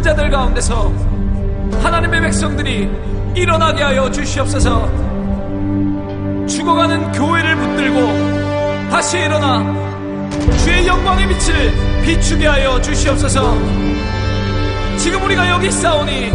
[0.00, 0.92] 모든 자들 가운데서
[1.82, 2.90] 하나님의 백성들이
[3.34, 4.88] 일어나게 하여 주시옵소서.
[6.46, 9.62] 죽어가는 교회를 붙들고 다시 일어나
[10.64, 13.54] 주의 영광의 빛을 비추게 하여 주시옵소서.
[14.96, 16.30] 지금 우리가 여기 있사오니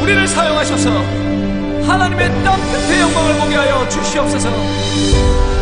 [0.00, 0.90] 우리를 사용하셔서
[1.88, 5.53] 하나님의 땅 끝의 영광을 보게 하여 주시옵소서.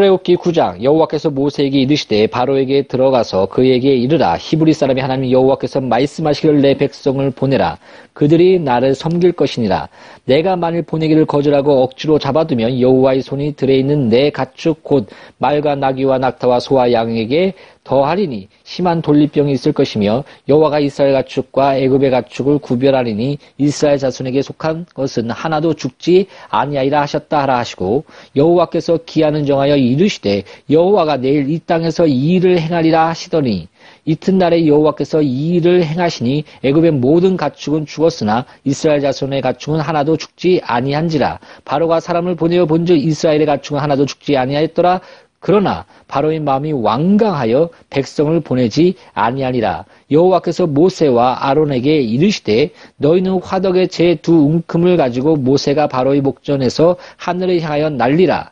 [0.00, 4.38] 출애굽기 9장 여호와께서 모세에게 이르시되 바로에게 들어가서 그에게 이르라.
[4.38, 7.76] 히브리 사람이 하나님 여호와께서 말씀하시기를 내 백성을 보내라
[8.20, 9.88] 그들이 나를 섬길 것이니라.
[10.26, 15.08] 내가 만일 보내기를 거절하고 억지로 잡아두면 여호와의 손이 들에 있는 내 가축 곧
[15.38, 22.58] 말과 나귀와 낙타와 소와 양에게 더하리니 심한 돌리병이 있을 것이며 여호와가 이스라엘 가축과 애굽의 가축을
[22.58, 28.04] 구별하리니 이스라엘 자손에게 속한 것은 하나도 죽지 아니하리라 하셨다 하라 하시고
[28.36, 33.68] 여호와께서 기한을 정하여 이르시되 여호와가 내일 이 땅에서 이 일을 행하리라 하시더니
[34.04, 41.38] 이튿날에 여호와께서 이 일을 행하시니 애굽의 모든 가축은 죽었으나 이스라엘 자손의 가축은 하나도 죽지 아니한지라
[41.64, 45.00] 바로가 사람을 보내어 본즉 이스라엘의 가축은 하나도 죽지 아니하였더라
[45.42, 49.86] 그러나 바로의 마음이 완강하여 백성을 보내지 아니하니라.
[50.10, 57.88] 여호와께서 모세와 아론에게 이르시되 너희는 화덕의 제 두 웅큼을 가지고 모세가 바로의 목전에서 하늘을 향하여
[57.88, 58.50] 날리라.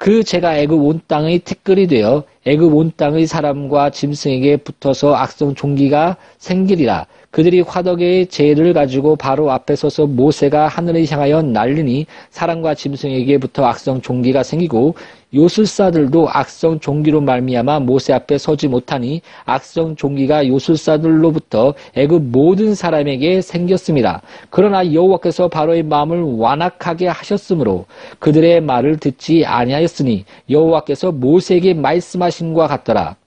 [0.00, 6.16] 그 제가 애굽 온 땅의 티끌이 되어 애굽 온 땅의 사람과 짐승에게 붙어서 악성 종기가
[6.38, 7.06] 생기리라.
[7.30, 14.00] 그들이 화덕의 재를 가지고 바로 앞에 서서 모세가 하늘을 향하여 날리니 사람과 짐승에게 붙어 악성
[14.00, 14.96] 종기가 생기고
[15.32, 24.22] 요술사들도 악성 종기로 말미암아 모세 앞에 서지 못하니 악성 종기가 요술사들로부터 애굽 모든 사람에게 생겼습니다.
[24.50, 27.86] 그러나 여호와께서 바로의 마음을 완악하게 하셨으므로
[28.18, 33.19] 그들의 말을 듣지 아니하였으니 여호와께서 모세에게 말씀하신과 같더라.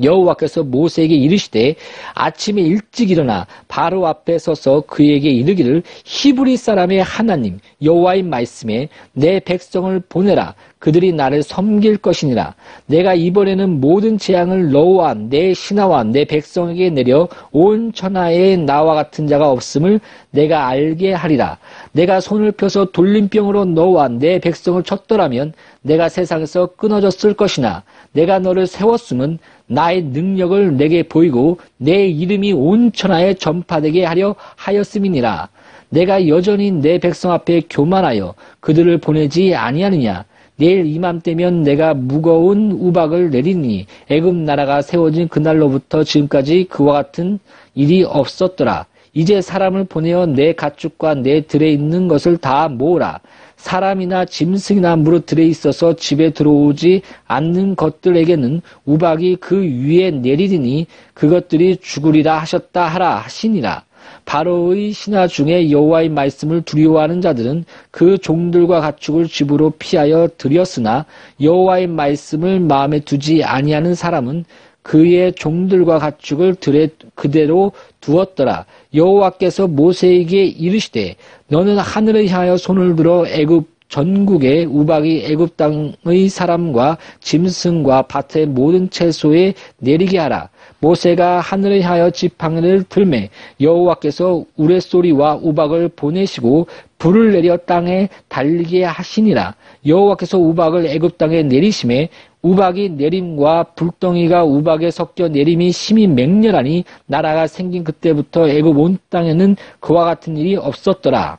[0.00, 1.74] 여호와께서 모세에게 이르시되
[2.14, 10.00] 아침에 일찍 일어나 바로 앞에 서서 그에게 이르기를 히브리 사람의 하나님 여호와의 말씀에 내 백성을
[10.08, 10.54] 보내라.
[10.78, 12.56] 그들이 나를 섬길 것이니라.
[12.86, 19.48] 내가 이번에는 모든 재앙을 너와 내 신하와 내 백성에게 내려 온 천하에 나와 같은 자가
[19.48, 20.00] 없음을
[20.32, 21.58] 내가 알게 하리라.
[21.92, 29.38] 내가 손을 펴서 돌림병으로 너와 내 백성을 쳤더라면 내가 세상에서 끊어졌을 것이나 내가 너를 세웠음은
[29.66, 35.48] 나의 능력을 내게 보이고 내 이름이 온 천하에 전파되게 하려 하였음이니라.
[35.88, 40.24] 내가 여전히 내 백성 앞에 교만하여 그들을 보내지 아니하느냐.
[40.56, 47.38] 내일 이맘때면 내가 무거운 우박을 내리니 애굽 나라가 세워진 그날로부터 지금까지 그와 같은
[47.74, 48.86] 일이 없었더라.
[49.14, 53.20] 이제 사람을 보내어 내 가축과 내 들에 있는 것을 다 모으라.
[53.62, 62.38] 사람이나 짐승이나 무릇 들에 있어서 집에 들어오지 않는 것들에게는 우박이 그 위에 내리리니 그것들이 죽으리라
[62.38, 63.84] 하셨다 하라 하시니라.
[64.24, 71.06] 바로의 신하 중에 여호와의 말씀을 두려워하는 자들은 그 종들과 가축을 집으로 피하여 들였으나
[71.40, 74.44] 여호와의 말씀을 마음에 두지 아니하는 사람은
[74.82, 78.66] 그의 종들과 가축을 들에 그대로 두었더라.
[78.94, 81.14] 여호와께서 모세에게 이르시되
[81.52, 89.52] 너는 하늘을 향하여 손을 들어 애굽 전국의 우박이 애굽 땅의 사람과 짐승과 밭의 모든 채소에
[89.76, 90.48] 내리게 하라.
[90.78, 93.28] 모세가 하늘을 향하여 지팡이를 들매
[93.60, 99.54] 여호와께서 우레소리와 우박을 보내시고 불을 내려 땅에 달리게 하시니라.
[99.84, 102.08] 여호와께서 우박을 애굽 땅에 내리심에
[102.42, 110.04] 우박이 내림과 불덩이가 우박에 섞여 내림이 심히 맹렬하니 나라가 생긴 그때부터 애굽 온 땅에는 그와
[110.04, 111.38] 같은 일이 없었더라.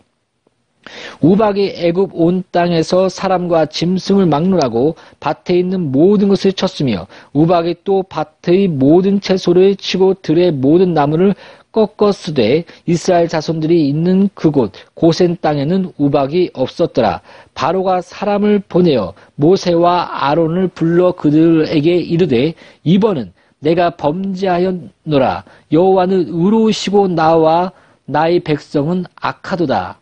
[1.21, 8.67] 우박이 애굽 온 땅에서 사람과 짐승을 막느라고 밭에 있는 모든 것을 쳤으며 우박이 또 밭의
[8.67, 11.35] 모든 채소를 치고 들의 모든 나무를
[11.73, 17.19] 꺾었으되 이스라엘 자손들이 있는 그곳 고센 땅에는 우박이 없었더라.
[17.53, 22.53] 바로가 사람을 보내어 모세와 아론을 불러 그들에게 이르되
[22.85, 25.43] 이번은 내가 범죄하였노라.
[25.71, 27.71] 여호와는 의로우시고 나와
[28.05, 29.99] 나의 백성은 악하도다.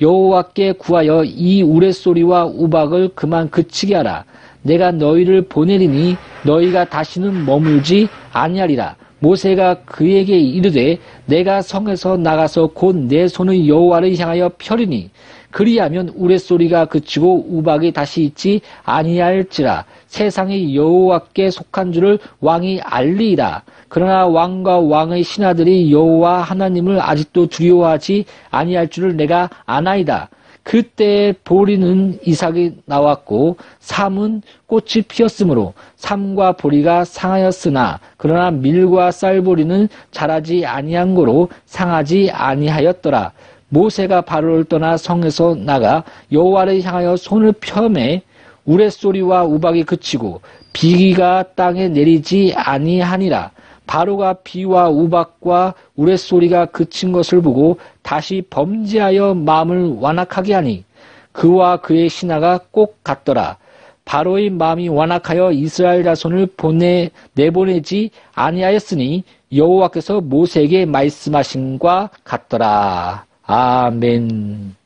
[0.00, 4.24] 여호와께 구하여 이 우레소리와 우박을 그만 그치게 하라.
[4.62, 8.96] 내가 너희를 보내리니 너희가 다시는 머물지 아니하리라.
[9.22, 15.10] 모세가 그에게 이르되 내가 성에서 나가서 곧 내 손을 여호와를 향하여 펴리니
[15.50, 23.62] 그리하면 우레소리가 그치고 우박이 다시 있지 아니할지라 세상이 여호와께 속한 줄을 왕이 알리이다.
[23.88, 30.30] 그러나 왕과 왕의 신하들이 여호와 하나님을 아직도 두려워하지 아니할 줄을 내가 아나이다.
[30.62, 41.14] 그때 보리는 이삭이 나왔고 삼은 꽃이 피었으므로 삼과 보리가 상하였으나 그러나 밀과 쌀보리는 자라지 아니한
[41.14, 43.32] 고로 상하지 아니하였더라.
[43.68, 48.22] 모세가 바로를 떠나 성에서 나가 여호와를 향하여 손을 펴매
[48.64, 50.42] 우레소리와 우박이 그치고
[50.72, 53.50] 비가 땅에 내리지 아니하니라.
[53.86, 60.84] 바로가 비와 우박과 우레소리가 그친 것을 보고 다시 범죄하여 마음을 완악하게 하니
[61.32, 63.56] 그와 그의 신하가 꼭 같더라.
[64.04, 69.24] 바로의 마음이 완악하여 이스라엘 자손을 보내 내보내지 아니하였으니
[69.54, 73.24] 여호와께서 모세에게 말씀하신과 같더라.
[73.44, 74.81] 아멘.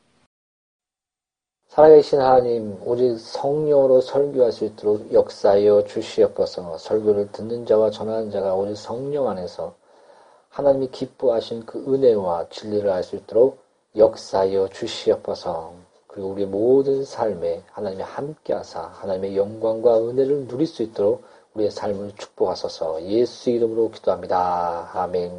[1.76, 6.78] 살아계신 하나님, 오직 성령으로 설교할 수 있도록 역사하여 주시옵소서.
[6.78, 9.74] 설교를 듣는 자와 전하는 자가 오직 성령 안에서
[10.48, 13.58] 하나님이 기뻐하신 그 은혜와 진리를 알 수 있도록
[13.94, 15.74] 역사하여 주시옵소서.
[16.06, 23.02] 그리고 우리 모든 삶에 하나님이 함께하사 하나님의 영광과 은혜를 누릴 수 있도록 우리의 삶을 축복하소서.
[23.02, 24.92] 예수 이름으로 기도합니다.
[24.94, 25.30] 아멘.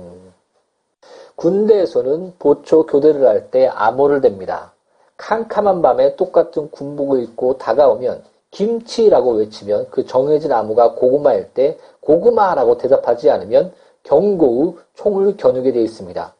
[1.36, 4.77] 군대에서는 보초 교대를 할 때 암호를 댑니다.
[5.18, 13.30] 캄캄한 밤에 똑같은 군복을 입고 다가오면 김치라고 외치면 그 정해진 암호가 고구마일 때 고구마라고 대답하지
[13.30, 16.34] 않으면 경고 후 총을 겨누게 되어 있습니다.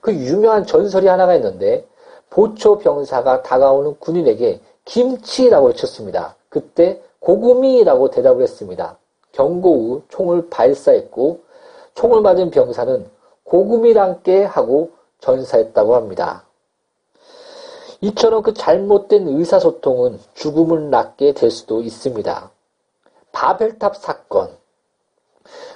[0.00, 1.86] 그 유명한 전설이 하나가 있는데
[2.30, 6.36] 보초 병사가 다가오는 군인에게 김치라고 외쳤습니다.
[6.48, 8.96] 그때 고구미라고 대답을 했습니다.
[9.32, 11.40] 경고 후 총을 발사했고
[11.94, 13.06] 총을 맞은 병사는
[13.44, 16.44] 고구미랑께 하고 전사했다고 합니다.
[18.00, 22.50] 이처럼 그 잘못된 의사소통은 죽음을 낳게 될 수도 있습니다.
[23.32, 24.50] 바벨탑 사건.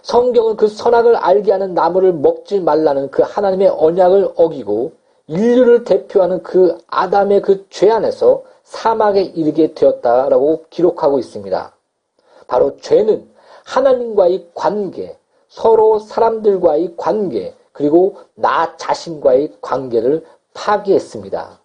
[0.03, 4.93] 성경은 그 선악을 알게 하는 나무를 먹지 말라는 그 하나님의 언약을 어기고
[5.27, 11.73] 인류를 대표하는 그 아담의 그 죄 안에서 사막에 이르게 되었다라고 기록하고 있습니다.
[12.47, 13.29] 바로 죄는
[13.65, 15.17] 하나님과의 관계,
[15.49, 21.59] 서로 사람들과의 관계, 그리고 나 자신과의 관계를 파괴했습니다.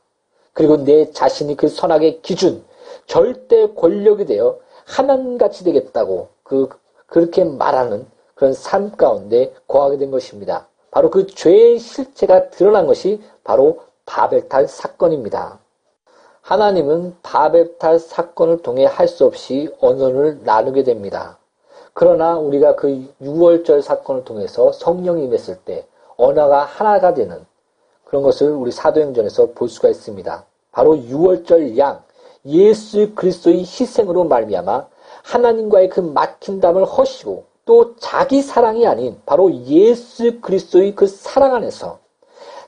[0.53, 2.63] 그리고 내 자신이 그 선악의 기준,
[3.05, 6.69] 절대 권력이 되어 하나님같이 되겠다고 그,
[7.07, 10.67] 그렇게 말하는 그런 삶 가운데 거하게 된 것입니다.
[10.91, 15.59] 바로 그 죄의 실체가 드러난 것이 바로 바벨탈 사건입니다.
[16.41, 21.37] 하나님은 바벨탈 사건을 통해 할 수 없이 언어를 나누게 됩니다.
[21.93, 25.85] 그러나 우리가 그 6월절 사건을 통해서 성령이 임했을 때
[26.17, 27.45] 언어가 하나가 되는
[28.09, 30.43] 그런 것을 우리 사도행전에서 볼 수가 있습니다.
[30.71, 32.01] 바로 6월절 양
[32.45, 34.87] 예수 그리스도의 희생으로 말미암아
[35.23, 41.99] 하나님과의 그 막힌 담을 허시고 또 자기 사랑이 아닌 바로 예수 그리스도의 그 사랑 안에서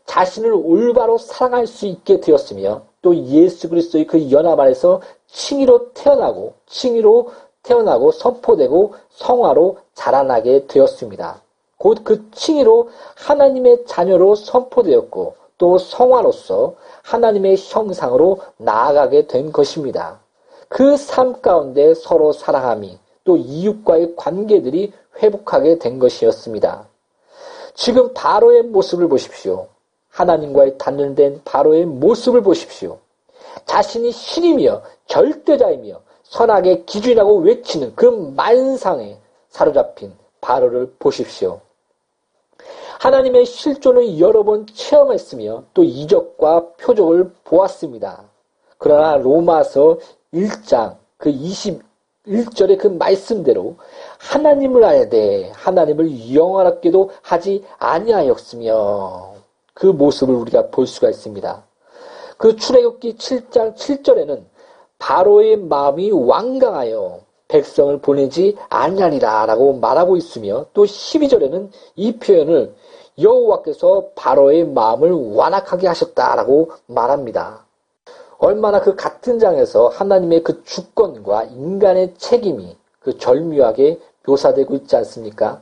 [0.05, 7.31] 자신을 올바로 사랑할 수 있게 되었으며 또 예수 그리스도의 그 연합 안에서 칭의로 태어나고 칭의로
[7.63, 11.41] 태어나고 선포되고 성화로 자라나게 되었습니다.
[11.81, 20.19] 곧 그 칭의로 하나님의 자녀로 선포되었고 또 성화로서 하나님의 형상으로 나아가게 된 것입니다.
[20.69, 26.87] 그 삶 가운데 서로 사랑함이 또 이웃과의 관계들이 회복하게 된 것이었습니다.
[27.73, 29.67] 지금 바로의 모습을 보십시오.
[30.09, 32.99] 하나님과의 단련된 바로의 모습을 보십시오.
[33.65, 39.17] 자신이 신이며 절대자이며 선악의 기준이라고 외치는 그 만상에
[39.49, 41.59] 사로잡힌 바로를 보십시오.
[43.01, 48.25] 하나님의 실존을 여러 번 체험했으며 또 이적과 표적을 보았습니다.
[48.77, 49.97] 그러나 로마서
[50.31, 53.77] 1장 그 21절의 그 말씀대로
[54.19, 59.33] 하나님을 알되 하나님을 영원하게도 하지 아니하였으며
[59.73, 61.63] 그 모습을 우리가 볼 수가 있습니다.
[62.37, 64.43] 그 출애굽기 7장 7절에는
[64.99, 72.75] 바로의 마음이 완강하여 백성을 보내지 아니하리라라고 말하고 있으며 또 12절에는 이 표현을
[73.19, 77.65] 여호와께서 바로의 마음을 완악하게 하셨다라고 말합니다.
[78.37, 85.61] 얼마나 그 같은 장에서 하나님의 그 주권과 인간의 책임이 그 절묘하게 묘사되고 있지 않습니까?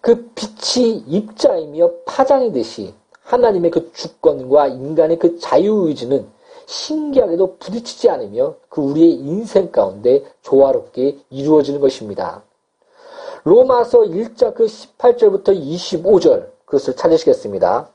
[0.00, 6.26] 그 빛이 입자이며 파장이듯이 하나님의 그 주권과 인간의 그 자유의지는
[6.66, 12.42] 신기하게도 부딪히지 않으며 그 우리의 인생 가운데 조화롭게 이루어지는 것입니다.
[13.44, 17.90] 로마서 1장 그 18절부터 25절 그것을 찾으시겠습니다.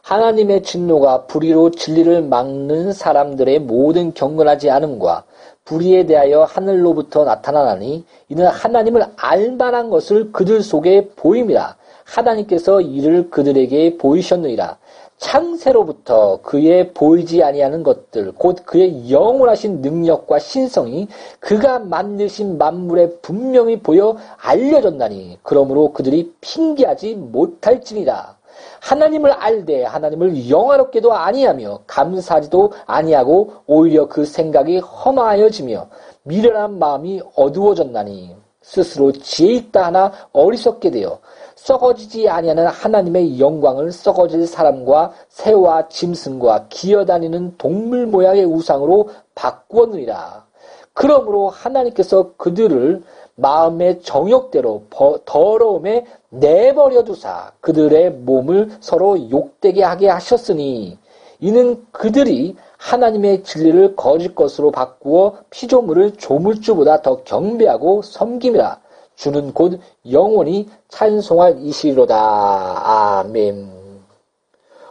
[0.00, 5.24] 하나님의 진노가 불의로 진리를 막는 사람들의 모든 경건하지 않음과
[5.64, 14.78] 불의에 대하여 하늘로부터 나타나나니 이는 하나님을 알만한 것을 그들 속에 보임이라 하나님께서 이를 그들에게 보이셨느니라
[15.18, 21.08] 창세로부터 그의 보이지 아니하는 것들 곧 그의 영원하신 능력과 신성이
[21.40, 28.36] 그가 만드신 만물에 분명히 보여 알려졌나니 그러므로 그들이 핑계하지 못할지니라.
[28.80, 35.88] 하나님을 알되 하나님을 영화롭게도 아니하며 감사하지도 아니하고 오히려 그 생각이 허망하여지며
[36.22, 41.18] 미련한 마음이 어두워졌나니 스스로 지혜 있다 하나 어리석게 되어
[41.66, 50.46] 썩어지지 아니하는 하나님의 영광을 썩어질 사람과 새와 짐승과 기어다니는 동물 모양의 우상으로 바꾸었느니라.
[50.92, 53.02] 그러므로 하나님께서 그들을
[53.34, 60.96] 마음의 정욕대로 버- 더러움에 내버려 두사 그들의 몸을 서로 욕되게 하게 하셨으니
[61.40, 68.85] 이는 그들이 하나님의 진리를 거짓 것으로 바꾸어 피조물을 조물주보다 더 경배하고 섬김이라
[69.16, 73.18] 주는 곧 영원히 찬송할 이시로다.
[73.18, 73.76] 아멘.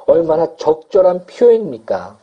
[0.07, 2.17] 얼마나 적절한 표현입니까?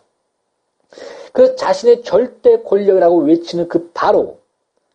[1.32, 4.38] 그 자신의 절대 권력이라고 외치는 그 바로,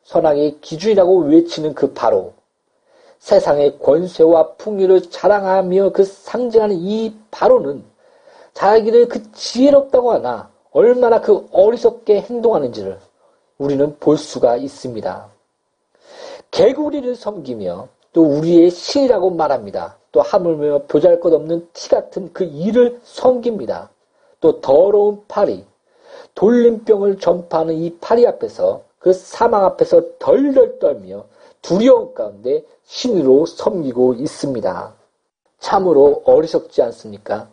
[0.04, 2.34] 선악의 기준이라고 외치는 그 바로,
[3.20, 7.84] 세상의 권세와 풍요를 자랑하며 그 상징하는 이 바로는
[8.54, 13.00] 자기를 그 지혜롭다고 하나 얼마나 그 어리석게 행동하는지를
[13.58, 15.37] 우리는 볼 수가 있습니다.
[16.58, 19.96] 개구리를 섬기며 또 우리의 신이라고 말합니다.
[20.12, 23.92] 또 하물며 보잘것없는 티 같은 그 이를 섬깁니다.
[24.40, 25.64] 또 더러운 파리,
[26.34, 31.26] 돌림병을 전파하는 이 파리 앞에서 그 사망 앞에서 덜덜 떨며
[31.62, 34.96] 두려움 가운데 신으로 섬기고 있습니다.
[35.60, 37.50] 참으로 어리석지 않습니까?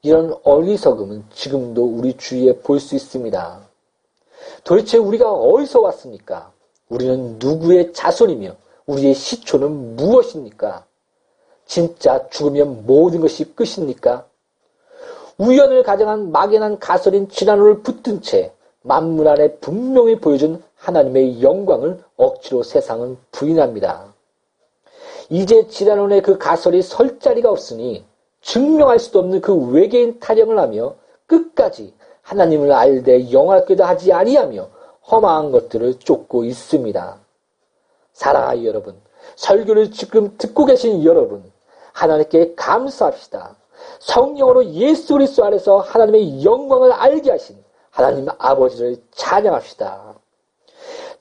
[0.00, 3.60] 이런 어리석음은 지금도 우리 주위에 볼 수 있습니다.
[4.64, 6.55] 도대체 우리가 어디서 왔습니까?
[6.88, 8.54] 우리는 누구의 자손이며
[8.86, 10.84] 우리의 시초는 무엇입니까?
[11.66, 14.26] 진짜 죽으면 모든 것이 끝입니까?
[15.38, 23.18] 우연을 가정한 막연한 가설인 지난호를 붙든 채 만물 안에 분명히 보여준 하나님의 영광을 억지로 세상은
[23.32, 24.14] 부인합니다.
[25.28, 28.04] 이제 지난원의 그 가설이 설 자리가 없으니
[28.42, 30.94] 증명할 수도 없는 그 외계인 타령을 하며
[31.26, 34.68] 끝까지 하나님을 알되 영화께도 하지 아니하며
[35.10, 37.18] 험한 것들을 쫓고 있습니다.
[38.12, 39.00] 사랑하는 여러분,
[39.36, 41.44] 설교를 지금 듣고 계신 여러분,
[41.92, 43.56] 하나님께 감사합시다.
[44.00, 47.56] 성령으로 예수 그리스도 안에서 하나님의 영광을 알게 하신
[47.90, 50.14] 하나님 아버지를 찬양합시다.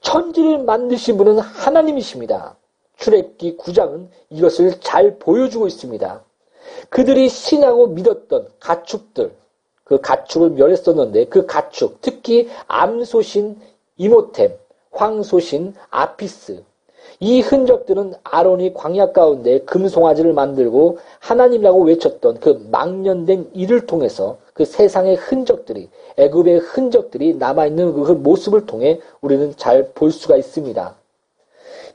[0.01, 2.55] 천지를 만드신 분은 하나님이십니다.
[2.97, 6.23] 출애굽기 9장은 이것을 잘 보여주고 있습니다.
[6.89, 9.33] 그들이 신하고 믿었던 가축들,
[9.83, 13.59] 그 가축을 멸했었는데 그 가축, 특히 암소신
[13.97, 14.53] 이모템,
[14.91, 16.63] 황소신 아피스,
[17.19, 25.15] 이 흔적들은 아론이 광야 가운데 금송아지를 만들고 하나님이라고 외쳤던 그 망년된 일을 통해서 그 세상의
[25.15, 30.95] 흔적들이 애굽의 흔적들이 남아있는 그 모습을 통해 우리는 잘 볼 수가 있습니다.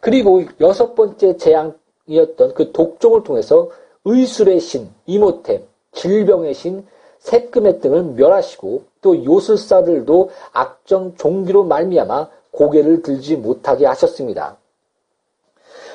[0.00, 3.70] 그리고 여섯 번째 재앙이었던 그 독종을 통해서
[4.04, 6.86] 의술의 신, 이모템, 질병의 신,
[7.18, 14.56] 새끄매 등을 멸하시고 또 요술사들도 악정 종기로 말미암아 고개를 들지 못하게 하셨습니다.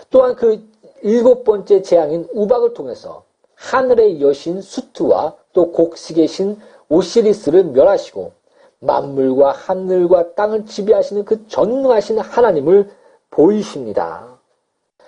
[0.10, 0.64] 또한 그
[1.02, 3.24] 일곱 번째 재앙인 우박을 통해서
[3.56, 8.32] 하늘의 여신 수트와 또 곡식의 신 오시리스를 멸하시고
[8.80, 12.90] 만물과 하늘과 땅을 지배하시는 그 전능하신 하나님을
[13.30, 14.36] 보이십니다.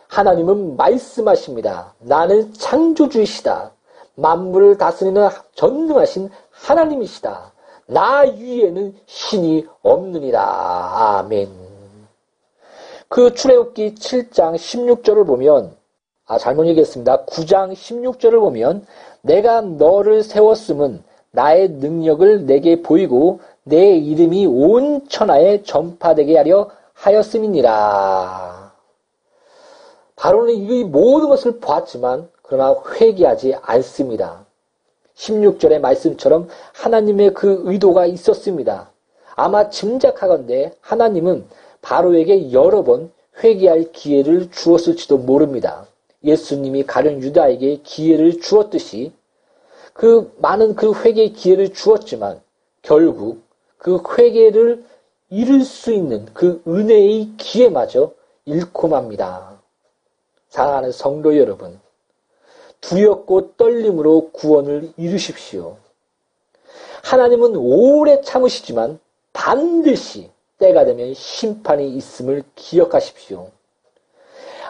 [0.08, 1.94] 하나님은 말씀하십니다.
[2.00, 3.72] 나는 창조주이시다.
[4.16, 7.52] 만물을 다스리는 전능하신 하나님이시다.
[7.88, 11.20] 나 위에는 신이 없느니라.
[11.20, 11.50] 아멘.
[13.08, 15.76] 그 출애굽기 7장 16절을 보면
[16.26, 17.26] 아 잘못 얘기했습니다.
[17.26, 18.86] 9장 16절을 보면
[19.22, 28.74] 내가 너를 세웠음은 나의 능력을 내게 보이고 내 이름이 온 천하에 전파되게 하려 하였음이니라.
[30.18, 34.47] 바로는 이 모든 것을 보았지만 그러나 회개하지 않습니다.
[35.18, 38.92] 16절의 말씀처럼 하나님의 그 의도가 있었습니다.
[39.36, 41.46] 아마 짐작하건대 하나님은
[41.82, 43.12] 바로에게 여러 번
[43.44, 45.86] 회개할 기회를 주었을지도 모릅니다.
[46.24, 49.12] 예수님이 가련 유다에게 기회를 주었듯이
[49.94, 52.42] 그 많은 그 회개의 기회를 주었지만
[52.82, 53.44] 결국
[53.78, 54.84] 그 회개를
[55.30, 58.12] 이룰 수 있는 그 은혜의 기회마저
[58.46, 59.60] 잃고 맙니다.
[60.50, 61.80] 사랑하는 성도 여러분,
[62.88, 65.76] 두렵고 떨림으로 구원을 이루십시오.
[67.04, 69.00] 하나님은 오래 참으시지만
[69.34, 73.52] 반드시 때가 되면 심판이 있음을 기억하십시오.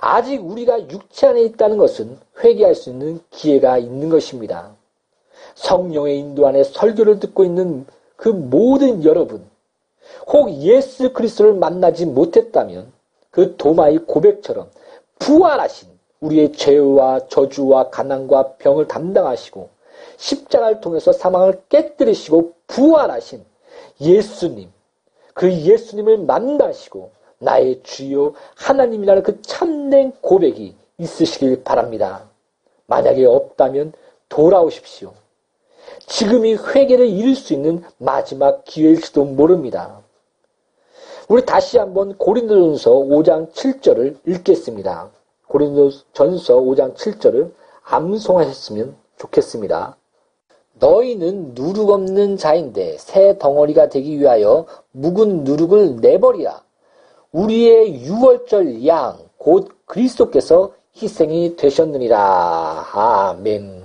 [0.02, 4.76] 아직 우리가 육체 안에 있다는 것은 회개할 수 있는 기회가 있는 것입니다.
[5.56, 9.48] 성령의 인도 안에 설교를 듣고 있는 그 모든 여러분,
[10.28, 12.92] 혹 예수 그리스도를 만나지 못했다면
[13.30, 14.70] 그 도마의 고백처럼
[15.20, 19.70] 부활하신 우리의 죄와 저주와 가난과 병을 담당하시고
[20.18, 23.44] 십자가를 통해서 사망을 깨뜨리시고 부활하신
[24.02, 24.72] 예수님,
[25.34, 32.24] 그 예수님을 만나시고 나의 주요 하나님이라는 그 참된 고백이 있으시길 바랍니다.
[32.88, 33.94] 만약에 없다면
[34.30, 35.14] 돌아오십시오.
[36.08, 40.02] 지금이 회개를 이룰 수 있는 마지막 기회일지도 모릅니다.
[41.28, 45.10] 우리 다시 한번 고린도전서 5장 7절을 읽겠습니다.
[45.48, 47.52] 고린도전서 5장 7절을
[47.84, 49.96] 암송하셨으면 좋겠습니다.
[50.80, 56.64] 너희는 누룩 없는 자인데 새 덩어리가 되기 위하여 묵은 누룩을 내버리라.
[57.32, 62.88] 우리의 유월절 양 곧 그리스도께서 희생이 되셨느니라.
[62.92, 63.84] 아멘.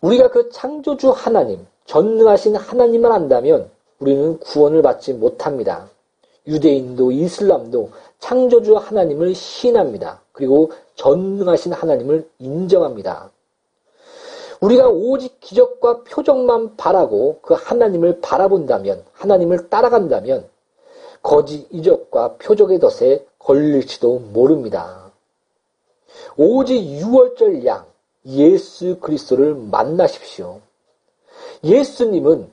[0.00, 5.88] 우리가 그 창조주 하나님, 전능하신 하나님만 안다면 우리는 구원을 받지 못합니다.
[6.46, 10.20] 유대인도 이슬람도 창조주 하나님을 신합니다.
[10.32, 13.30] 그리고 전능하신 하나님을 인정합니다.
[14.60, 20.48] 우리가 오직 기적과 표적만 바라고 그 하나님을 바라본다면, 하나님을 따라간다면,
[21.22, 25.12] 거짓 이적과 표적의 덫에 걸릴지도 모릅니다.
[26.36, 27.86] 오직 유월절 양,
[28.26, 30.60] 예수 그리스도를 만나십시오.
[31.64, 32.50] 예수님은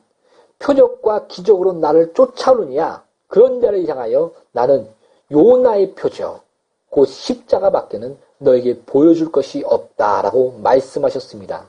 [0.59, 3.03] 표적과 기적으로 나를 쫓아오느냐?
[3.27, 4.87] 그런 자를 향하여 나는
[5.31, 6.43] 요나의 표적,
[6.89, 11.67] 곧 십자가 밖에는 너에게 보여줄 것이 없다라고 말씀하셨습니다.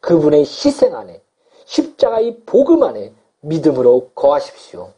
[0.00, 1.22] 그분의 희생 안에,
[1.64, 4.92] 십자가의 복음 안에 믿음으로 거하십시오.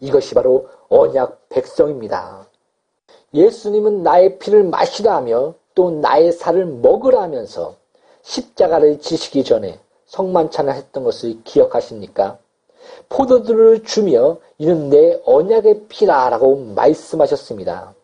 [0.00, 2.46] 이것이 바로 언약 백성입니다.
[3.34, 7.76] 예수님은 나의 피를 마시라 하며 또 나의 살을 먹으라 하면서
[8.22, 12.38] 십자가를 지시기 전에 성만찬을 했던 것을 기억하십니까?
[13.08, 17.94] 포도들을 주며 이는 내 언약의 피라라고 말씀하셨습니다.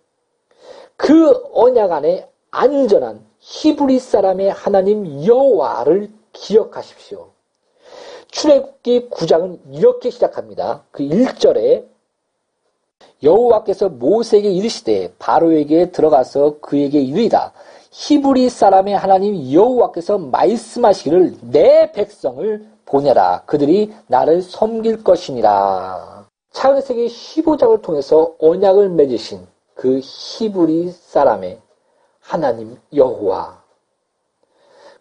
[0.97, 7.29] 그 언약 안에 안전한 히브리 사람의 하나님 여호와를 기억하십시오.
[8.31, 10.85] 출애굽기 9장은 이렇게 시작합니다.
[10.91, 11.87] 그 1절에
[13.23, 17.53] 여호와께서 모세에게 이르시되 바로에게 들어가서 그에게 이르이다.
[17.91, 23.42] 히브리 사람의 하나님 여호와께서 말씀하시기를 내 백성을 보내라.
[23.44, 26.27] 그들이 나를 섬길 것이니라.
[26.53, 31.61] 창세기 15장을 통해서 언약을 맺으신 그 히브리 사람의
[32.18, 33.62] 하나님 여호와.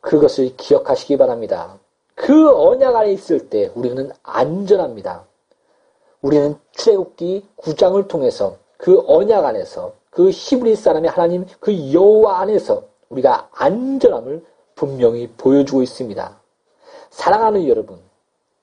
[0.01, 1.79] 그것을 기억하시기 바랍니다.
[2.13, 5.23] 그 언약 안에 있을 때 우리는 안전합니다.
[6.21, 13.49] 우리는 출애굽기 9장을 통해서 그 언약 안에서 그 히브리 사람의 하나님 그 여호와 안에서 우리가
[13.53, 14.43] 안전함을
[14.75, 16.46] 분명히 보여주고 있습니다.
[17.09, 17.99] 사랑하는 여러분,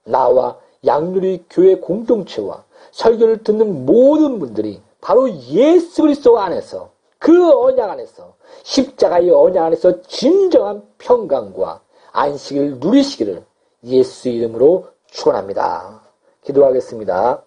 [0.04, 8.34] 나와 양누리 교회 공동체와 설교를 듣는 모든 분들이 바로 예수 그리스도 안에서 그 언약 안에서
[8.62, 11.80] 십자가의 언약 안에서 진정한 평강과
[12.12, 13.44] 안식을 누리시기를
[13.84, 16.02] 예수 이름으로 축원합니다.
[16.42, 17.42] 기도하겠습니다.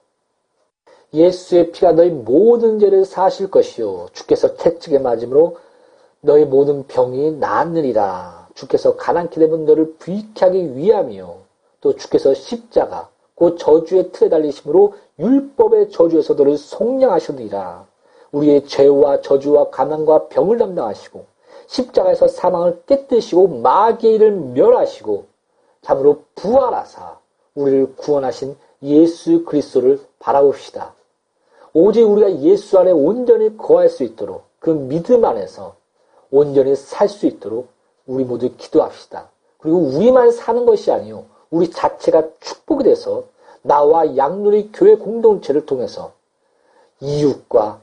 [1.13, 5.57] 예수의 피가 너희 모든 죄를 사실 것이요 주께서 채찍에 맞음으로
[6.21, 8.36] 너희 모든 병이 낫느니라.
[8.57, 11.37] 주께서 가난케 되면 너를 부익게 하기 위함이요
[11.79, 17.85] 또 주께서 십자가 곧 저주의 틀에 달리심으로 율법의 저주에서 너를 속량하셨느니라.
[18.31, 21.25] 우리의 죄와 저주와 가난과 병을 담당하시고
[21.67, 23.61] 십자가에서 사망을 깨뜨시고
[24.01, 25.25] 일을 멸하시고
[25.81, 27.19] 참으로 부활하사
[27.53, 30.93] 우리를 구원하신 예수 그리스도를 바라봅시다.
[31.73, 35.75] 오직 우리가 예수 안에 온전히 거할 수 있도록 그 믿음 안에서
[36.31, 37.76] 온전히 살 수 있도록
[38.07, 39.29] 우리 모두 기도합시다.
[39.59, 43.25] 그리고 우리만 사는 것이 아니요 우리 자체가 축복이 돼서
[43.61, 46.13] 나와 양누리 교회 공동체를 통해서
[47.01, 47.79] 이웃과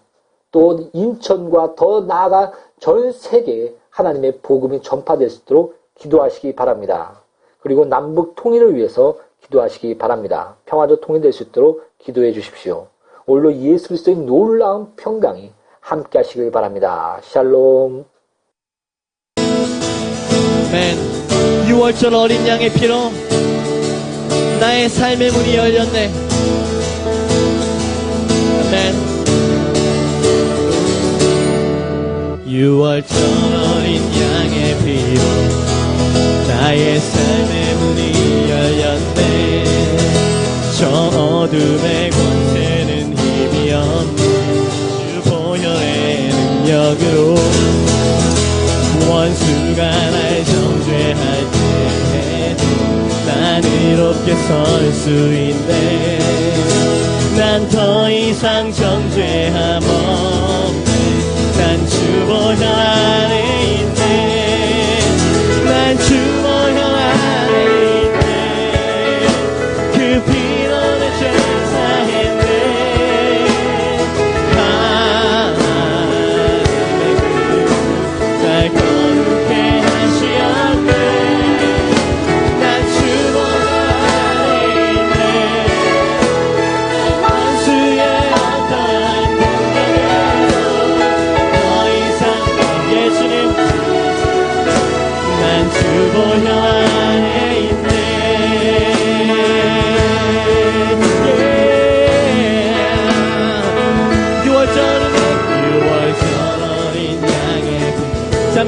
[0.50, 7.20] 또 인천과 더 나아가 전 세계에 하나님의 복음이 전파될 수 있도록 기도하시기 바랍니다.
[7.60, 10.56] 그리고 남북 통일을 위해서 기도하시기 바랍니다.
[10.66, 12.86] 평화적 통일될 수 있도록 기도해 주십시오.
[13.26, 17.20] 오늘로 예수 그리스도의 놀라운 평강이 함께 하시길 바랍니다.
[17.22, 18.04] 샬롬.
[20.74, 20.98] 아멘.
[21.68, 23.12] 6월절 어린 양의 피로
[24.58, 26.12] 나의 삶의 문이 열렸네.
[28.66, 28.74] 아멘.
[32.44, 33.12] 6월절
[33.76, 35.22] 어린 양의 피로
[36.48, 39.64] 나의 삶의 문이 열렸네.
[40.76, 44.22] 저 어둠의 권세는 힘이 없네.
[45.06, 47.36] 주 보혈의 능력으로
[49.08, 50.23] 원수가 날
[54.24, 56.18] 이롭게 설 수 있네.
[57.36, 60.94] 난 더 이상 정죄함 없네.
[61.58, 63.63] 난 주보혈 안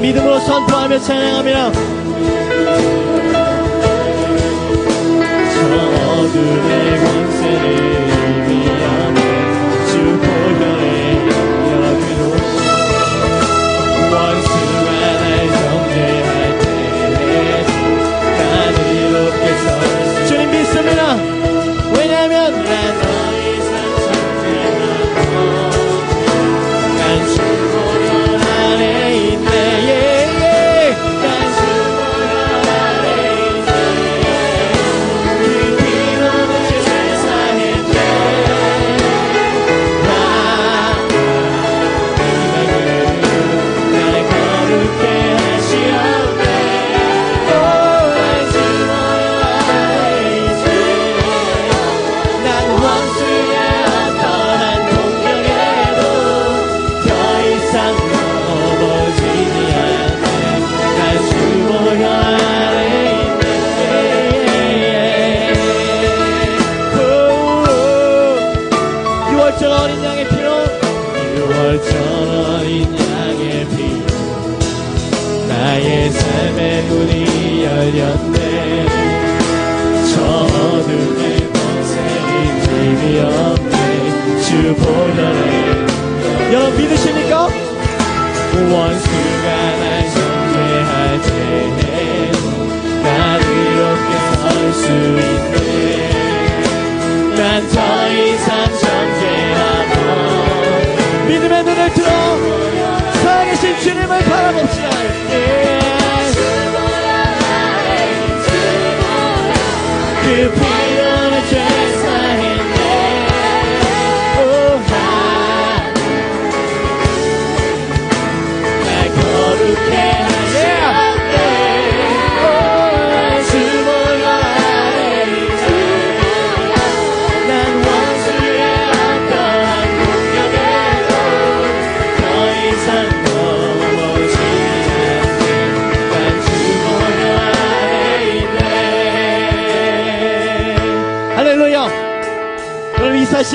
[0.01, 1.71] 믿음으로 선포하며 찬양합니다.
[5.53, 5.59] 저
[6.21, 6.86] 어둠의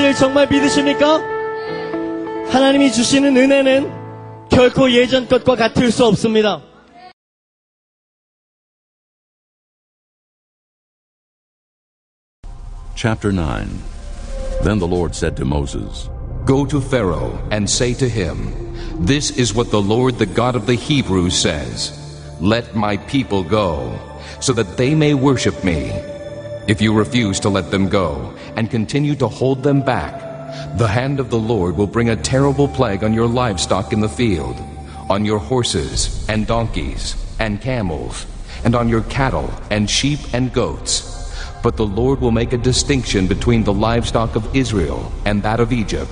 [0.02, 1.22] 사실 정말 믿으십니까?
[2.48, 6.60] 하나님이 주시는 은혜는 결코 예전 것과 같을 수 없습니다
[12.96, 13.68] Chapter 9
[14.64, 16.10] Then the Lord said to Moses,
[16.44, 18.52] Go to Pharaoh and say to him,
[18.98, 21.94] This is what the Lord, the God of the Hebrews, says
[22.40, 23.96] Let my people go,
[24.40, 25.92] so that they may worship me.
[26.66, 31.19] If you refuse to let them go and continue to hold them back, the hand
[31.19, 34.55] of the Lord will bring a terrible plague on your livestock in the field,
[35.09, 38.25] on your horses and donkeys and camels,
[38.63, 41.09] and on your cattle and sheep and goats.
[41.63, 45.71] But the Lord will make a distinction between the livestock of Israel and that of
[45.71, 46.11] Egypt,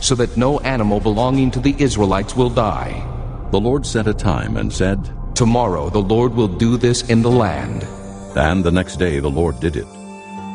[0.00, 3.08] so that no animal belonging to the Israelites will die.
[3.50, 7.30] The Lord set a time and said, Tomorrow the Lord will do this in the
[7.30, 7.84] land.
[8.36, 10.01] And the next day the Lord did it.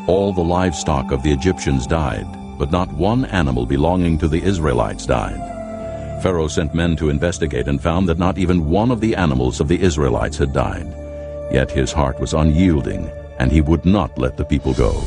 [0.08, 2.26] All the livestock of the Egyptians died,
[2.58, 6.24] but not one animal belonging to the Israelites died.
[6.24, 9.68] Pharaoh sent men to investigate and found that not even one of the animals of
[9.68, 10.88] the Israelites had died.
[11.52, 15.04] Yet his heart was unyielding, and he would not let the people go.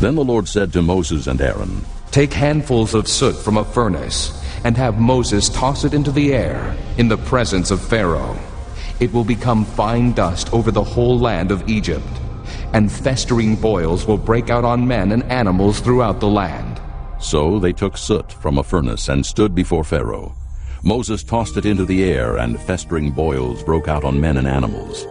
[0.00, 4.32] Then the Lord said to Moses and Aaron, Take handfuls of soot from a furnace,
[4.64, 8.38] and have Moses toss it into the air in the presence of Pharaoh.
[8.98, 12.08] It will become fine dust over the whole land of Egypt,
[12.72, 16.80] and festering boils will break out on men and animals throughout the land.
[17.20, 20.34] So they took soot from a furnace and stood before Pharaoh.
[20.84, 25.06] Moses tossed it into the air, and festering boils broke out on men and animals.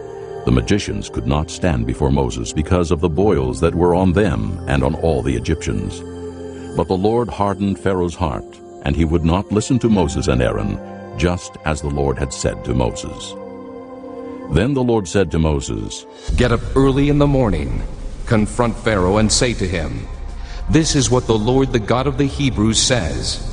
[0.46, 4.58] The magicians could not stand before Moses because of the boils that were on them
[4.66, 6.00] and on all the Egyptians.
[6.74, 10.78] But the Lord hardened Pharaoh's heart, and he would not listen to Moses and Aaron,
[11.18, 13.34] just as the Lord had said to Moses.
[14.50, 17.82] Then the Lord said to Moses, Get up early in the morning,
[18.26, 20.06] confront Pharaoh, and say to him,
[20.70, 23.44] This is what the Lord, the God of the Hebrews, says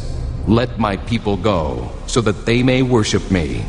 [0.47, 3.65] Let my people go, so that they may worship me.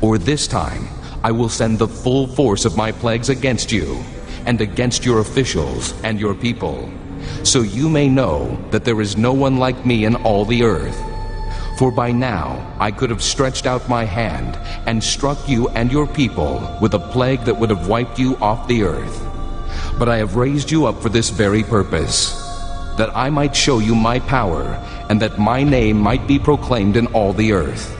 [0.00, 0.88] Or this time
[1.22, 4.02] I will send the full force of my plagues against you,
[4.46, 6.88] and against your officials and your people,
[7.42, 11.15] so you may know that there is no one like me in all the earth.
[11.76, 14.56] For by now I could have stretched out my hand
[14.86, 18.66] and struck you and your people with a plague that would have wiped you off
[18.66, 19.22] the earth.
[19.98, 22.32] But I have raised you up for this very purpose,
[22.96, 24.64] that I might show you my power,
[25.10, 27.92] and that my name might be proclaimed in all the earth.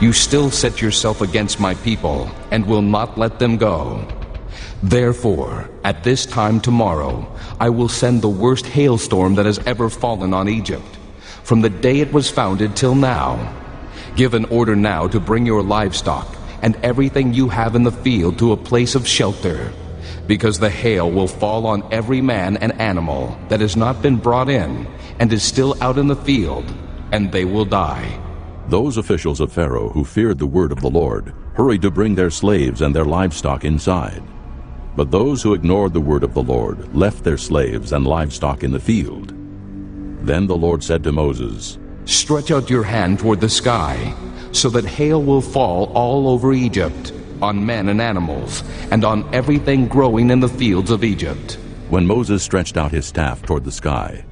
[0.00, 4.06] you still set yourself against my people and will not let them go.
[4.82, 7.30] Therefore, at this time tomorrow,
[7.60, 10.96] I will send the worst hailstorm that has ever fallen on Egypt,
[11.50, 13.34] from the day it was founded till now.
[14.14, 18.38] Give an order now to bring your livestock and everything you have in the field
[18.38, 19.72] to a place of shelter,
[20.28, 24.48] because the hail will fall on every man and animal that has not been brought
[24.48, 24.86] in
[25.18, 26.72] and is still out in the field,
[27.10, 28.22] and they will die.
[28.68, 32.30] Those officials of Pharaoh who feared the word of the Lord hurried to bring their
[32.30, 34.22] slaves and their livestock inside.
[34.94, 38.70] But those who ignored the word of the Lord left their slaves and livestock in
[38.70, 39.34] the field.
[40.22, 44.14] Then the Lord said to Moses, Stretch out your hand toward the sky,
[44.52, 49.88] so that hail will fall all over Egypt, on men and animals, and on everything
[49.88, 51.58] growing in the fields of Egypt.
[51.88, 54.24] When Moses stretched out his staff toward the sky,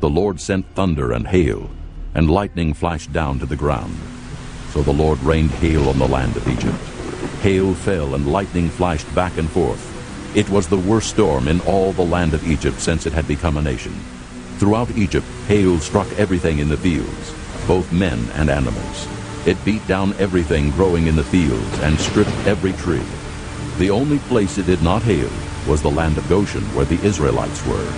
[0.00, 1.70] the Lord sent thunder and hail,
[2.14, 3.96] and lightning flashed down to the ground.
[4.70, 6.78] So the Lord rained hail on the land of Egypt.
[7.42, 9.88] Hail fell and lightning flashed back and forth.
[10.36, 13.56] It was the worst storm in all the land of Egypt since it had become
[13.56, 13.94] a nation.
[14.58, 17.34] Throughout Egypt, hail struck everything in the fields,
[17.66, 19.08] both men and animals.
[19.46, 23.02] It beat down everything growing in the fields and stripped every tree.
[23.78, 25.30] The only place it did not hail
[25.66, 27.92] was the land of Goshen, where the Israelites were.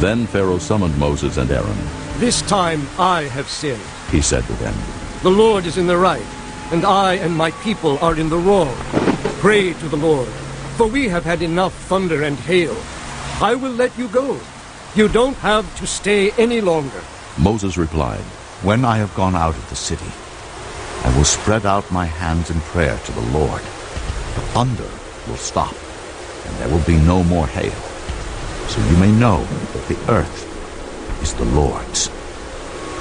[0.00, 1.78] Then Pharaoh summoned Moses and Aaron.
[2.18, 3.82] This time I have sinned.
[4.10, 4.74] He said to them,
[5.22, 6.26] The Lord is in the right,
[6.70, 8.74] and I and my people are in the wrong.
[9.40, 10.28] Pray to the Lord,
[10.76, 12.76] for we have had enough thunder and hail.
[13.40, 14.38] I will let you go.
[14.96, 17.02] You don't have to stay any longer.
[17.36, 18.22] Moses replied,
[18.62, 20.06] When I have gone out of the city,
[21.02, 23.60] I will spread out my hands in prayer to the Lord.
[23.60, 24.88] The thunder
[25.26, 25.74] will stop,
[26.46, 27.74] and there will be no more hail.
[28.68, 29.42] So you may know
[29.72, 30.46] that the earth
[31.24, 32.08] is the Lord's.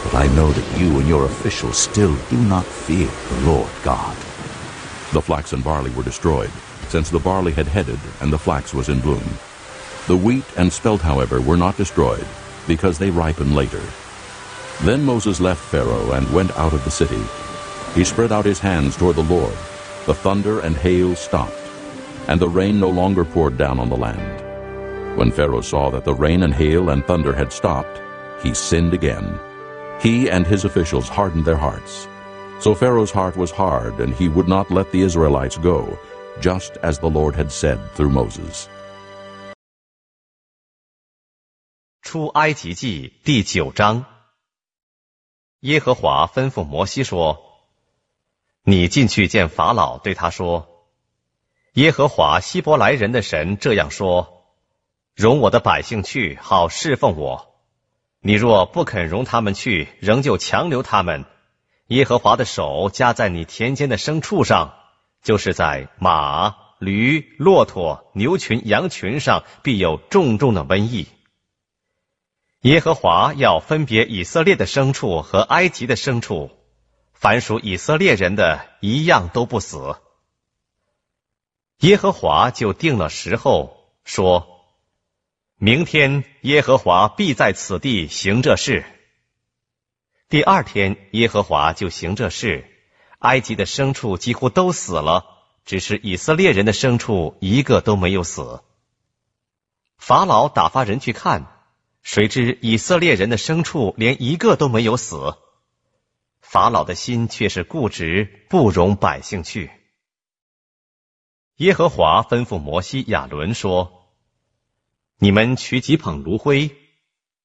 [0.04, 4.16] But I know that you and your officials still do not fear the Lord God.
[5.14, 6.50] The flax and barley were destroyed,
[6.88, 9.38] since the barley had headed and the flax was in bloom.
[10.08, 12.28] The wheat and spelt, however, were not destroyed,
[12.68, 13.82] because they ripen later.
[14.82, 17.24] Then Moses left Pharaoh and went out of the city.
[17.96, 19.56] He spread out his hands toward the Lord.
[20.06, 21.54] The thunder and hail stopped,
[22.28, 25.18] and the rain no longer poured down on the land.
[25.18, 28.02] When Pharaoh saw that the rain and hail and thunder had stopped,
[28.42, 29.40] he sinned again.
[30.02, 32.10] He and his officials hardened their hearts.
[32.60, 35.98] So Pharaoh's heart was hard, and he would not let the Israelites go,
[36.42, 38.68] just as the Lord had said through Moses.
[42.14, 44.06] 出埃及记第九章，
[45.62, 47.42] 耶和华吩咐摩西说
[48.64, 50.86] ：“你进去见法老，对他说：
[51.74, 54.46] 耶和华希伯来人的神这样说：
[55.16, 57.56] 容我的百姓去，好侍奉我。
[58.20, 61.26] 你若不肯容他们去，仍旧强留他们，
[61.88, 64.76] 耶和华的手加在你田间的牲畜上，
[65.24, 71.08] 就是在马、驴、骆驼、牛群、羊群上，必有重重的瘟疫。”
[72.64, 76.50] 耶和华要分别以色列的牲畜和埃及的牲畜，
[77.12, 79.98] 凡属以色列人的，一样都不死。
[81.80, 84.48] 耶和华就定了时候，说：
[85.58, 88.86] 明天耶和华必在此地行这事。
[90.30, 92.66] 第二天，耶和华就行这事，
[93.20, 95.26] 埃及的牲畜几乎都死了，
[95.66, 98.64] 只是以色列人的牲畜一个都没有死。
[99.98, 101.53] 法老打发人去看。
[102.04, 105.36] 谁知以色列人的牲畜连一个都没有死，
[106.42, 109.72] 法老的心却是固执，不容百姓去。
[111.56, 114.10] 耶和华吩咐摩西、亚伦说
[115.18, 116.76] ：“你们取几捧炉灰，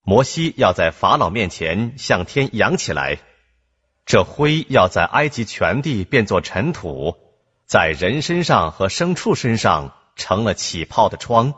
[0.03, 3.21] 摩西要在法老面前向天扬起来，
[4.07, 7.17] 这灰要在埃及全地变作尘土，
[7.65, 11.55] 在人身上和牲畜身上成了起泡的疮。”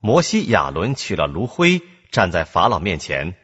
[0.00, 1.82] 摩西、亚伦取了炉灰，
[2.12, 3.36] 站在法老面前。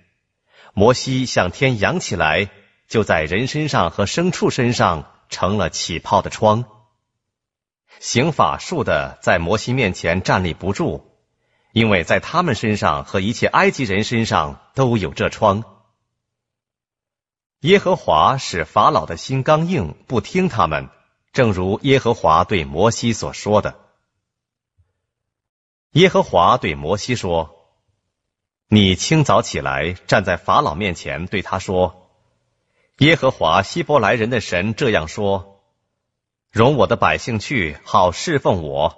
[0.72, 2.48] 摩西向天扬起来，
[2.88, 6.64] 就在人身上和牲畜身上成了起泡的疮。
[7.98, 11.10] 行法术的在摩西面前站立不住，
[11.72, 15.64] 因为在他们身上和一切埃及人身上都有这疮。
[17.60, 20.88] 耶和华使法老的心刚硬，不听他们，
[21.32, 23.80] 正如耶和华对摩西所说的。
[25.94, 27.54] 耶和华对摩西说
[28.68, 32.10] ：“你清早起来，站在法老面前，对他说
[32.98, 35.62] ：‘耶和华希伯来人的神这样说：
[36.50, 38.96] 容我的百姓去，好侍奉我，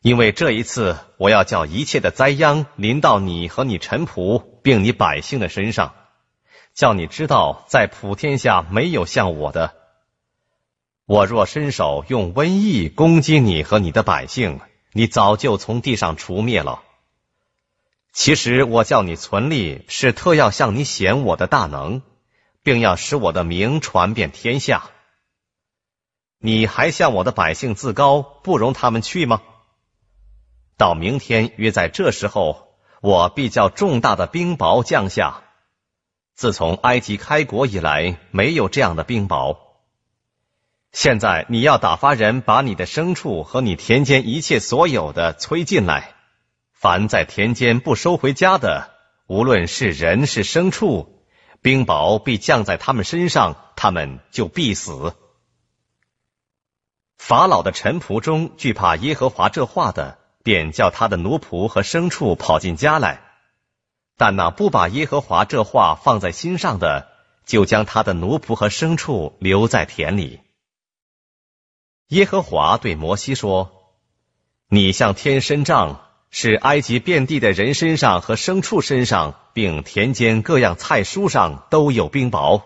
[0.00, 5.94] 因为这一次我要叫一切的灾殃临到你和你臣仆，并你百姓的身上，
[6.72, 9.74] 叫你知道，在普天下没有像我的。
[11.04, 14.60] 我若伸手用瘟疫攻击你和你的百姓，
[14.96, 16.82] 你早就从地上除灭了。
[18.14, 22.00] 其实我叫你存立，是特要向你显我的大能，
[22.62, 24.84] 并要使我的名传遍天下。
[26.38, 29.42] 你还向我的百姓自高，不容他们去吗？
[30.78, 35.42] 到明天约在这时候，我必叫重大的冰雹降下。
[36.34, 39.58] 自从埃及开国以来，没有这样的冰雹。
[40.96, 46.14] 现在你要打发人把你的牲畜和你田间一切所有的催进来。
[46.72, 48.88] 凡在田间不收回家的，
[49.26, 51.22] 无论是人是牲畜，
[51.60, 55.14] 冰雹必降在他们身上，他们就必死。
[57.18, 63.20] 法老的臣仆中惧怕耶和华这话的，便叫他的奴仆和牲畜跑进家来；
[64.16, 67.08] 但那不把耶和华这话放在心上的，
[67.44, 70.40] 就将他的奴仆和牲畜留在田里。
[72.08, 73.94] 耶和华对摩西说
[74.68, 82.62] ：“你向天伸杖。”使埃及遍地的人身上和牲畜身上，并田间各样菜蔬上都有冰雹。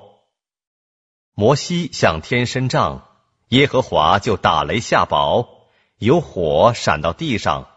[1.34, 3.06] 摩西向天伸杖，
[3.48, 5.46] 耶和华就打雷下雹，
[5.98, 7.68] 有火闪到地上，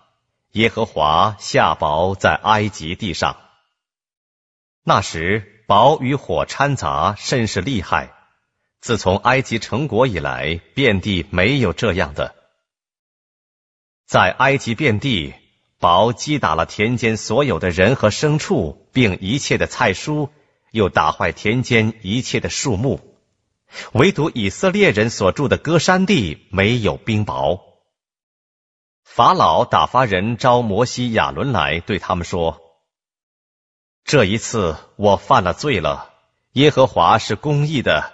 [0.53, 3.37] 耶和华下雹在埃及地上。
[4.83, 8.12] 那时雹与火掺杂，甚是厉害。
[8.83, 12.35] 自从埃及成国以来，遍地没有这样的。
[14.05, 15.33] 在埃及遍地。
[15.79, 20.29] 雹击打了田间所有的人和牲畜，并一切的菜蔬，
[20.71, 23.01] 又打坏田间一切的树木，
[23.91, 27.59] 唯独以色列人所住的歌山地没有冰雹。
[29.03, 32.61] 法老打发人招摩西、亚伦来，对他们说
[34.05, 36.13] ：“这一次我犯了罪了。
[36.53, 38.13] 耶和华是公义的，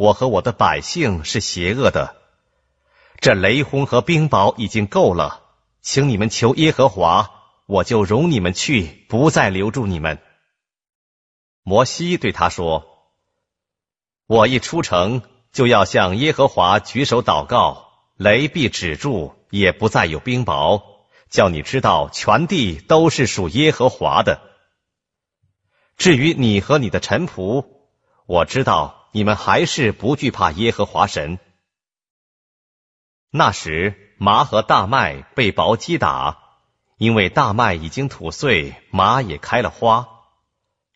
[0.00, 2.16] 我和我的百姓是邪恶的。
[3.18, 5.42] 这雷轰和冰雹已经够了。”
[5.82, 7.30] 请你们求耶和华，
[7.66, 10.18] 我就容你们去，不再留住你们。
[11.62, 12.86] 摩西对他说
[14.26, 15.20] ：“我一出城，
[15.52, 20.82] 就要向耶和华举手祷告，雷必止住，也不再有冰雹，
[21.28, 24.40] 叫你知道全地都是属耶和华的。
[25.98, 27.66] 至于你和你的臣仆，
[28.26, 31.38] 我知道你们还是不惧怕耶和华神。
[33.30, 36.36] 那时。”麻和大麦被雹击打，
[36.98, 40.10] 因为大麦已经吐穗，麻也开了花，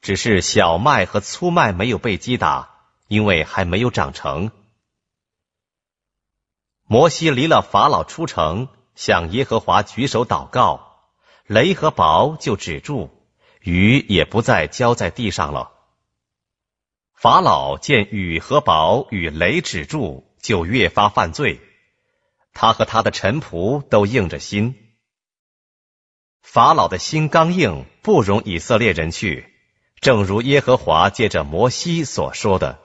[0.02, 2.68] 只是小麦和粗麦没有被击打，
[3.08, 4.50] 因为还没有长成。
[6.86, 11.00] 摩西离了法老出城，向耶和华举手祷告，
[11.46, 13.08] 雷和雹就止住，
[13.60, 15.72] 雨也不再浇在地上了。
[17.24, 21.58] 法老见雨和雹与雷止住，就越发犯罪。
[22.52, 24.74] 他和他的臣仆都硬着心。
[26.42, 29.54] 法老的心刚硬，不容以色列人去，
[30.02, 32.78] 正如耶和华借着摩西所说的。